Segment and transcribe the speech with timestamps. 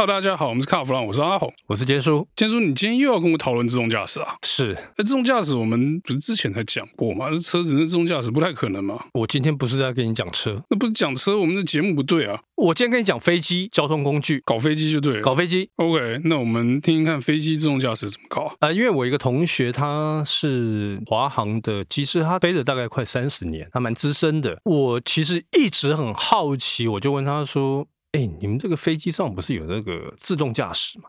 [0.00, 2.26] Hello，大家好，我们是卡弗朗，我是阿红，我是杰叔。
[2.34, 4.34] 杰叔，你今天又要跟我讨论自动驾驶啊？
[4.46, 7.28] 是，那自动驾驶我们不是之前才讲过吗？
[7.28, 8.98] 这车子那自动驾驶不太可能嘛？
[9.12, 12.40] 我今天不是在跟你讲车，那不是讲车，我们的节目不对啊。
[12.56, 15.68] 我今天跟你讲飞机交通工具，搞飞机就对了，搞飞机。
[15.76, 18.54] OK，那我们听听看飞机自动驾驶怎么搞啊？
[18.60, 24.58] 呃，因为我一个同学他是华航的机师，他飞了大概快三十年，他蛮资深的。
[24.64, 27.86] 我其实一直很好奇，我就问他说。
[28.12, 31.08] 哎，你们这个飞机上不是有那个自动驾驶吗？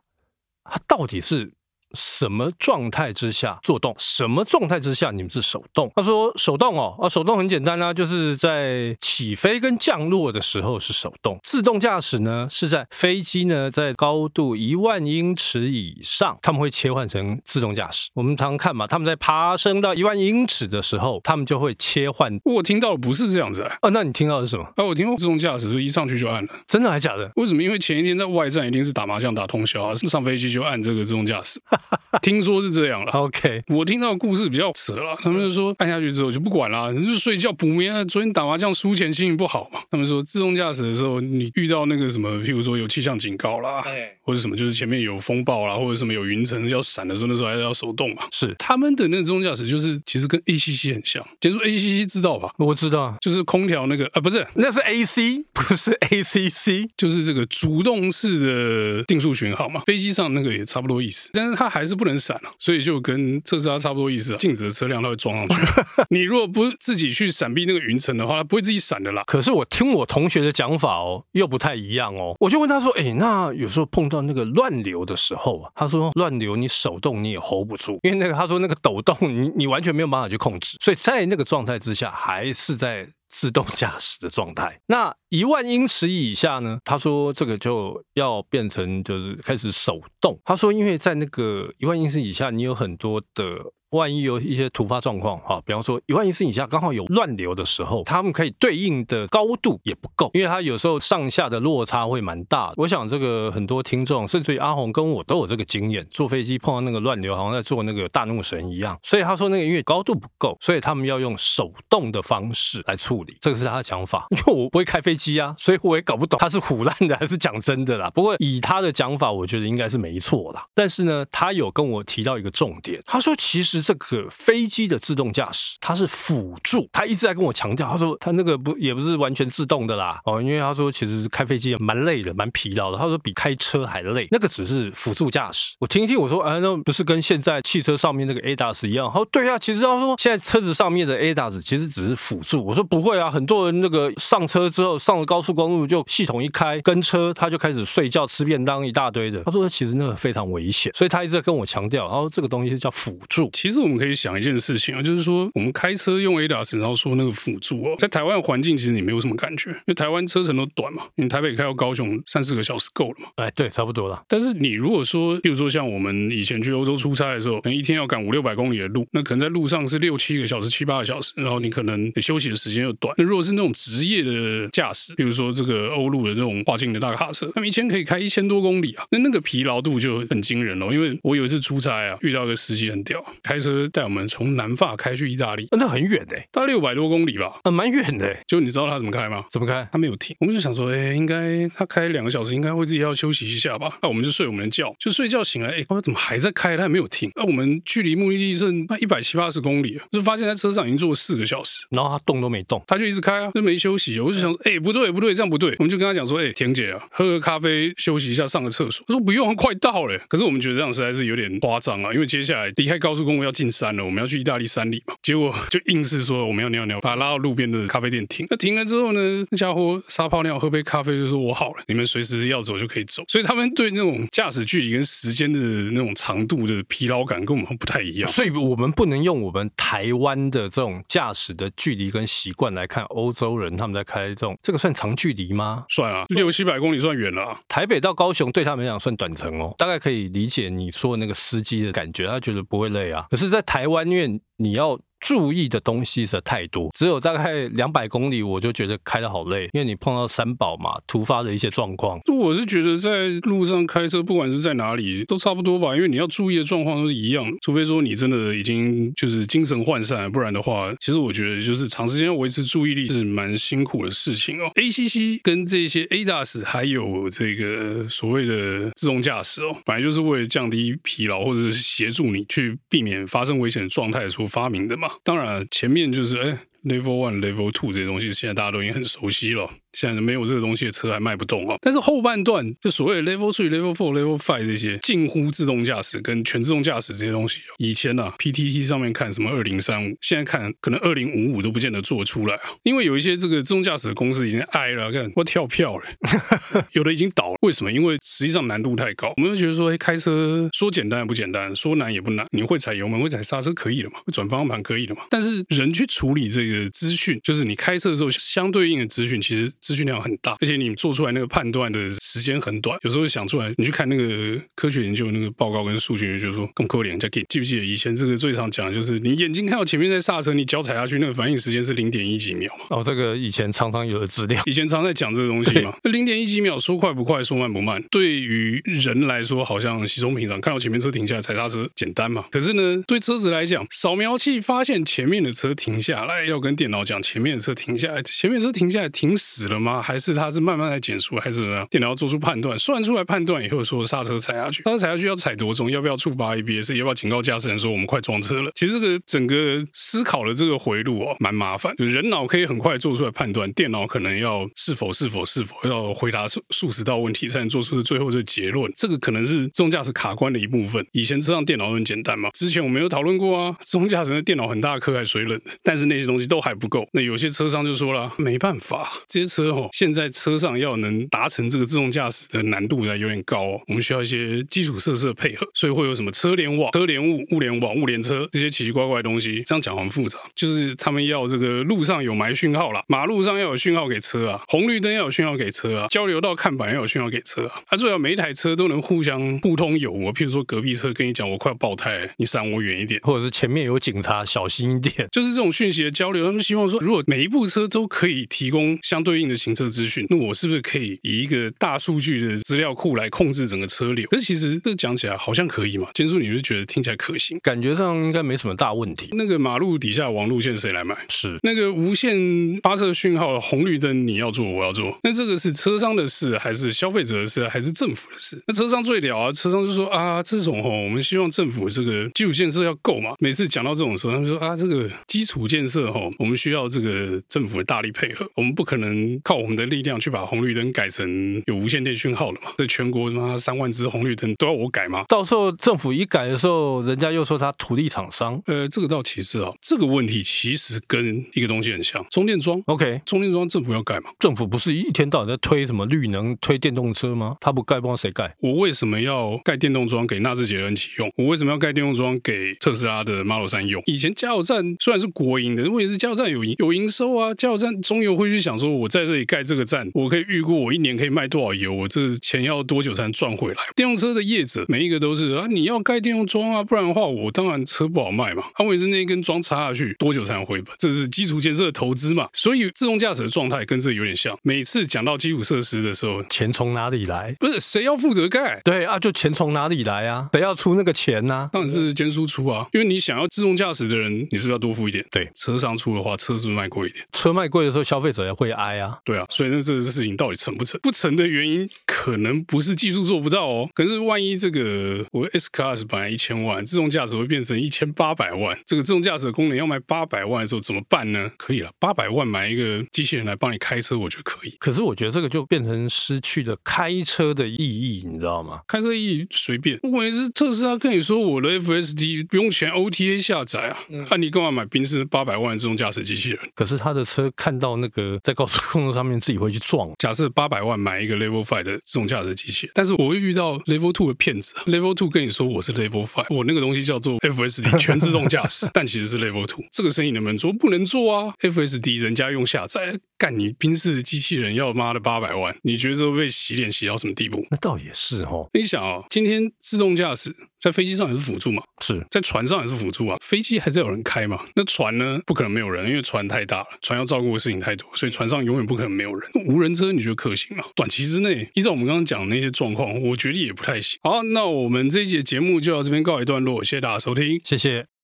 [0.64, 1.54] 它到底是？
[1.94, 3.96] 什么状态之下做动？
[3.98, 5.92] 什么状态之下你们是手动？
[5.96, 11.40] 他说手动哦，啊，手动很简单啊，就是在起飞跟降落的时候是手动。
[11.44, 18.10] 自动驾驶呢是在飞机呢在高度一万英尺以上，他们会切换成自动驾驶。
[18.14, 22.40] 我们常常看嘛，他们在爬升到一万英尺的时候，他们就会切换。
[22.44, 24.64] 我听到的不是这样子啊，啊，那你听到的是什么？
[24.76, 27.30] 啊，我听到自动驾驶是一上去就按了，真的还假的？
[27.36, 27.62] 为什么？
[27.62, 31.62] 因为前一天在外站一定是打麻将打通宵啊，上飞机就按这个自动驾驶。
[32.22, 33.64] 听说是这样了，OK。
[33.68, 38.04] 我听到的故事比较扯了，他们就说按下去之后就不管了，你就睡觉补眠啊。
[38.06, 39.80] 昨天打麻将输钱，心情不好嘛。
[39.90, 43.84] 他们说自动驾驶的时候，你遇到那个什么，譬如说有气象警告啦，
[44.24, 48.24] 或者什么，就是前面有风暴啦，或者什么有云层要闪的时候，那时候还是要手动嘛。
[48.32, 51.26] 是他们的那个自动驾驶，就是其实跟 ACC 很像。
[51.42, 52.52] 先说 ACC 知道吧？
[52.58, 59.82] 我知道，就是空调那个啊，不是，那是 AC，不是 ACC，就是这个主动式的定速巡航嘛。
[59.86, 63.02] 飞机上那个也差不多意思，但是它还是不能闪啊，所以就。
[63.02, 65.56] 跟特斯拉差不多意思啊，静止的车辆它会撞上去。
[66.12, 69.24] 你如果不自己去闪避那个云层的话，它不会自己闪的啦。
[69.26, 72.36] 可是我听我同学的讲法哦，又不太一样哦。
[72.40, 86.80] 我就问他说：“哎，那有时候碰到那个乱流的时候啊，他说乱流你手动你也 hold 不住，因为那个他说那个抖动你你完全没有办法去控制，所以在那个状态之下还是在。”自动驾驶的状态， 那一万英尺以下呢？
[86.84, 90.38] 他说这个就要变成就是开始手动。
[90.44, 93.46] 他说，因为在那个一万英尺以下，你有很多的。
[93.92, 102.74] 万一有一些突发状况，哈，比方说一万英尺以下刚好有乱流的时候，他们可以对应的高度也不够，因为它有时候上下的落差会蛮大。
[102.78, 108.98] 我想这个很多听众，甚至于阿红跟我都有这个经验，坐飞机碰到那个乱流，好像在坐那个大怒神一样。
[109.04, 114.26] 所以他说那个因为高度不够，所以他们要用手动的方式来处理，这个是他的讲法。
[114.32, 118.10] 因为我不会开飞机啊，所以我也搞不懂他是唬烂的还是讲真的啦。
[118.12, 120.64] 不过以他的讲法，我觉得应该是没错啦。
[120.74, 123.81] 但是呢，他有跟我提到一个重点，他说其实。
[123.82, 135.76] 这个飞机的自动驾驶，它是辅助，他一直在跟我强调，他说他那个不也不是完全自动的啦，哦，因为他说其实开飞机也蛮累的，蛮疲劳的，他说比开车还累，那个只是辅助驾驶。
[135.80, 139.10] 我听听，我说，哎，那不是跟现在汽车上面那个 ADAS 一样？
[139.12, 142.64] 他说对啊，其实他说现在车子上面的 ADAS 其实只是辅助。
[142.64, 149.44] 我说不会啊，很多人那个上车之后上了高速公路就系统一开跟车，他就开始睡觉吃便当一大堆的。
[149.44, 153.71] 他说其实那个非常危险，所以他一直在跟我强调，然后这个东西是叫辅助，其实。
[153.80, 163.28] 我们可以想一件事情啊，就是说我们开车用 ADAS，然后说那个辅助哦，在台湾环境其实你没有什么感觉，因为台湾车程都短嘛，你台北开到高雄三四个小时够了嘛。
[163.36, 164.22] 哎，对，差不多了。
[164.28, 173.14] 但是你如果说，比如说像我们以前去欧洲出差的时候，可能一天要赶五六百公里的路，那可能在路上是六七个小时、七八个小时，然后你可能休息的时间又短。
[173.18, 180.92] 那如果是那种职业的驾驶，比如说这个欧陆的这种跨境的大卡车，他们一天可以开一千多公里啊，那那个疲劳度就很惊人了。
[180.92, 188.36] 因为我有一次出差啊，遇到一个司机很屌，开车带我们从南法开去意大利，那很远哎，大概六百多公里吧，啊，蛮远的。
[188.48, 189.46] 就你知道他怎么开吗？
[189.52, 189.88] 怎么开？
[189.92, 190.36] 他没有停。
[190.40, 193.98] 我们就想说，哎，应该他开两个小时，应该会自己要休息一下吧？
[194.02, 196.76] 那我们就睡我们的觉，就睡觉醒来，哎，他怎么还在开？
[196.76, 197.32] 他还没有停。
[197.36, 204.20] 那我们距离目的地剩那一百七八十公里，就发现在车上已经坐了四个小时，然后他动都没动，他就一直开啊，就没休息。
[204.20, 205.76] 我就想，哎，不对不对，这样不对。
[205.80, 209.04] 我们就跟他讲说，哎，田姐啊，喝个咖啡休息一下，上个厕所。
[209.08, 210.18] 他说不用，快到了。
[210.28, 215.54] 可是我们觉得这样实在是有点夸张啊，因为接下来离开高速公路要进山了，我们要去意大利山里嘛，结果。
[215.70, 218.46] 就硬是说我们要尿尿，把他拉到路边的咖啡店停。
[218.50, 223.24] 那停了之后呢，那家伙撒泡尿，喝杯咖啡，就说我好了，你们随时要走就可以走。
[223.28, 228.30] 所以他们对那种驾驶距离跟时间的那种长度的疲劳感跟我们不太一样。
[228.30, 235.86] 所以我们不能用我们台湾的这种驾驶的距离跟习惯来看欧洲人他们在开这种，这个算长距离吗？
[235.90, 237.60] 算啊，六七百公里算远了啊。
[237.70, 243.26] 台北到高雄对他们来讲算短程哦，大概可以理解你说的那个司机的感觉，他觉得不会累啊。
[243.30, 252.20] 可是，是在台湾，因为你要注意的东西实在太多，只有大概两百公里，我就觉得开的好累，因为你碰到三宝嘛，突发的一些状况。
[252.28, 264.72] 我是觉得在路上开车，不管是在哪里，都差不多吧，因为你要注意的状况都是一样，除非说你真的已经就是精神涣散，不然的话，其实我觉得就是长时间维持注意力是蛮辛苦的事情哦。
[264.76, 275.11] ACC 跟这些 ADAS 还有这个所谓的自动驾驶哦，本来就是为了降低疲劳或者是协助你去避免发生危险的状态所发明的嘛。
[275.24, 279.70] 当然，前面就是哎，Level One、Level Two 这些东西，现在大家都已经很熟悉了。
[279.94, 281.76] 现在没有这个东西的车还卖不动啊！
[281.82, 292.70] 但是后半段就所谓的 Level Three、Level Four、Level Five 这些近乎自动驾驶跟全自动驾驶这些东西，以前呢、啊、PTT 上面看什么二零三五，现在看可能二零五五都不见得做出来啊！
[292.84, 296.04] 因为有一些这个自动驾驶的公司已经挨了，看我跳票了，
[296.94, 297.58] 有的已经倒了。
[297.62, 297.92] 为什么？
[297.92, 299.34] 因为实际上难度太高。
[299.38, 302.46] 我们就觉得说，哎，开车说简单也不简单，说难也不难。
[302.52, 304.20] 你会踩油门、会踩刹车可以的嘛？
[304.26, 305.24] 会转方向盘可以的嘛？
[305.30, 310.56] 但是人去处理这个资讯，就是你开车的时候相对应的资讯，其实资讯量很大。
[310.62, 317.42] 而且你做出来那个判断的时间很短，有时候想出来，你去看那个科学研究那个报告跟数据，就说更扣脸再给。
[317.50, 322.72] 记不记得以前这个最常讲的就是，你眼睛看到前面在刹车，你脚踩下去，那个反应时间是零点一几秒。
[322.90, 325.94] 哦，这个以前常常有的资料，以前常在讲这个东西嘛。
[326.04, 332.46] 那零点一几秒，说快不快，说慢不慢，对于人来说好像稀松平常，看到前面车停下来踩刹车简单嘛。
[332.52, 340.00] 可是呢，对车子来讲，扫描器发现前面的车停下来，要跟电脑讲前面的车停下来，前面的车停下来停死了吗？
[340.00, 340.52] 还是它？
[340.52, 341.88] 是慢慢在减速，还是怎么样？
[341.90, 345.90] 电脑要做出判断，算出来判断以后说刹车踩下去，刹车踩下去要踩多重？
[345.90, 346.92] 要不要触发 ABS？
[346.98, 348.70] 要不要警告驾驶人说我们快撞车了？
[348.76, 351.96] 其实这个整个思考的这个回路哦，蛮麻烦。
[351.98, 358.92] 人脑可以很快做出来判断，电脑可能要是否是否是否要回答数十道问题才能做出最后的结论。
[358.98, 361.06] 这个可能是自动驾驶卡关的一部分。
[361.14, 367.08] 以前车上电脑很简单嘛，之前我们有讨论过啊，自动驾驶的电脑很大颗还水冷，但是那些东西都还不够。
[367.14, 370.72] 那有些车商就说了，没办法，这些车哦，现在车上。
[370.82, 379.62] 要能达成这个自动驾驶的难度呢有点高哦，我们需要一些基础设施的配合，所以会有什么车联网、车联物、物联网、物联车这些奇奇怪怪的东西。
[379.66, 387.82] 这样讲很复杂，就是他们要这个路上有埋讯号啦，马路上要有讯号给车啊，红绿灯要有讯号给车啊，交流道看板要有讯号给车啊。
[387.88, 390.32] 它最好每一台车都能互相互通有无。
[390.32, 395.28] 譬如说隔壁车跟你讲我快要爆胎，你闪我远一点，或者是前面有警察，小心一点。
[395.32, 406.10] 就是这种讯息的交流，他们希望说，如果每一部车都可以提供相对应的行车资讯，那我是不是可以以一个大数据的资料库来控制整个车流，可是其实这讲起来好像可以嘛？
[406.14, 407.60] 建叔，你是觉得听起来可行？
[407.62, 409.30] 感觉上应该没什么大问题。
[409.34, 411.16] 那个马路底下网路线谁来买？
[411.30, 412.36] 是那个无线
[412.82, 415.18] 发射讯号的红绿灯，你要做，我要做。
[415.24, 418.62] 那这个是车商的事，还是消费者的事，还是政府的事？
[418.68, 423.34] 那车商最屌啊，车商就说啊，这种哦，我们希望政府这个基础建设要够嘛。
[423.40, 432.72] 每次讲到这种时候，他们说啊，这个基础建设哦，我们需要这个政府的大力配合，我们不可能靠我们的力量去把红绿灯改成有无线电讯号了嘛？
[432.78, 435.24] 这全国他妈三万只红绿灯都要我改吗？
[435.28, 438.62] 到时候政府一改的时候，人家又说他土地厂商。
[438.66, 442.82] 呃，这个倒其实啊，这个问题其实跟一个东西很像，充电桩。
[442.86, 444.30] OK，充电桩政府要改嘛？
[444.40, 447.56] 政府不是一天到晚在推什么绿能、推电动车吗？
[447.60, 448.54] 他不盖，不知道谁盖？
[448.60, 451.32] 我为什么要盖电动桩给纳智捷恩启用？
[451.36, 454.02] 我为什么要盖电动桩给特斯拉的 Model 3用？
[454.06, 462.22] 以前加油站虽然是国营的，问题是加油站有营有营收啊，加油站中油会去想说，我在这里盖这个站，我可以预估我一年可以卖多少油，我这。
[462.42, 463.78] 钱要多久才能赚回来？
[463.96, 468.64] 电动车的业者每一个都是啊，你要盖电动桩啊，不然的话我当然车不好卖嘛。
[468.74, 470.96] 他问题是那一根桩插下去多久才能回本？
[470.98, 472.48] 这是基础建设的投资嘛。
[472.54, 474.58] 所以自动驾驶的状态跟这有点像。
[474.64, 477.56] 每次讲到基础设施的时候，钱从哪里来？
[477.60, 478.82] 不是谁要负责盖？
[478.84, 480.50] 对啊，就钱从哪里来啊？
[480.54, 481.70] 谁要出那个钱呢、啊？
[481.72, 485.24] 当然是监叔出啊，因为你想要自动驾驶的人，你是不是要多付一点？
[485.30, 487.26] 对，车商出的话，车是不是卖贵一点？
[487.34, 489.20] 车卖贵的时候，消费者也会挨啊。
[489.24, 491.00] 对啊，所以那这个事情到底成不成？
[491.02, 501.52] 不成的原因可能不是技术做不到哦，可是万一这个我 S Class 本来一千万，自动驾驶会变成一千八百万，这个自动驾驶的功能要卖八百万的时候怎么办呢？
[501.58, 504.76] 可以了，八百万买一个机器人来帮你开车，我觉得可以。
[504.80, 508.82] 可是我觉得这个就变成失去了开车的意义，你知道吗？
[508.88, 516.60] 开车意义随便，问题是特斯拉跟你说我的 FSD 不用钱 OTA 下载啊，那、嗯啊、你干嘛买宾士八百万的自动驾驶机器人？
[516.74, 520.10] 可是他的车看到那个在高速公路上面自己会去撞。
[520.18, 530.72] 假设八百万买一个 Level Five 的自动驾驶机器，但是我会遇到 Level Two 的骗子，Level Two 跟你说我是 Level Five，我那个东西叫做 FSD 全自动驾驶，但其实是 Level Two，这个生意能不能做？
[530.74, 537.66] 不能做啊！FSD 人家用下载，干你宾士的机器人要妈的八百万，你觉得这会被洗脸洗到什么地步？
[537.70, 538.70] 那倒也是哦。
[538.74, 544.60] 你想哦，今天自动驾驶在飞机上也是辅助嘛，是在船上也是辅助啊，飞机还是有人开嘛。
[544.76, 549.50] 那船呢，不可能没有人，因为船太大了，船要照顾的事情太多，所以船上永远不可能没有人。
[549.68, 550.84] 无人车你觉得可行吗？
[550.96, 554.20] 短期之内，依照我们刚刚讲的那些状况，我觉得也不太行。
[554.24, 558.21] 好，那我们这一节节目就到这边告一段落，谢谢大家收听，谢谢。